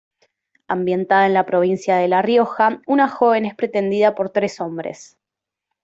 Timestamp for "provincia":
1.45-1.97